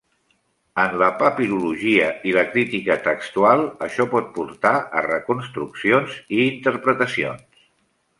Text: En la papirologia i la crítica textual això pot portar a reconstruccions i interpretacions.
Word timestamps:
En 0.83 0.93
la 0.99 1.07
papirologia 1.17 2.07
i 2.29 2.33
la 2.37 2.43
crítica 2.55 2.95
textual 3.07 3.61
això 3.87 4.07
pot 4.15 4.31
portar 4.39 4.73
a 5.01 5.05
reconstruccions 5.09 6.17
i 6.39 6.41
interpretacions. 6.47 7.61